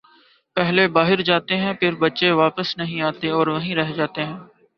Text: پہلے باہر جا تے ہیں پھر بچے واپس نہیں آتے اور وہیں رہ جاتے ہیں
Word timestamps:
پہلے 0.57 0.87
باہر 0.95 1.21
جا 1.21 1.37
تے 1.47 1.55
ہیں 1.57 1.73
پھر 1.79 1.95
بچے 1.99 2.31
واپس 2.33 2.75
نہیں 2.77 3.01
آتے 3.01 3.29
اور 3.31 3.47
وہیں 3.47 3.75
رہ 3.75 3.91
جاتے 3.95 4.25
ہیں 4.25 4.37